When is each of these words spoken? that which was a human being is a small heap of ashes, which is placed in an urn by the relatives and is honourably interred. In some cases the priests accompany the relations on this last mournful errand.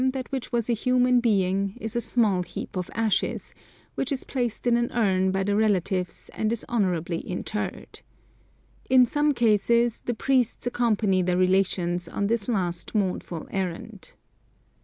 that 0.13 0.31
which 0.31 0.51
was 0.51 0.67
a 0.67 0.73
human 0.73 1.19
being 1.19 1.77
is 1.79 1.95
a 1.95 2.01
small 2.01 2.41
heap 2.41 2.75
of 2.75 2.89
ashes, 2.95 3.53
which 3.93 4.11
is 4.11 4.23
placed 4.23 4.65
in 4.65 4.75
an 4.75 4.91
urn 4.93 5.29
by 5.31 5.43
the 5.43 5.55
relatives 5.55 6.27
and 6.33 6.51
is 6.51 6.65
honourably 6.67 7.19
interred. 7.19 8.01
In 8.89 9.05
some 9.05 9.31
cases 9.31 10.01
the 10.03 10.15
priests 10.15 10.65
accompany 10.65 11.21
the 11.21 11.37
relations 11.37 12.07
on 12.07 12.25
this 12.25 12.47
last 12.49 12.95
mournful 12.95 13.47
errand. 13.51 14.15